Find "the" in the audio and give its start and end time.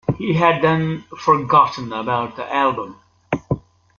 2.35-2.51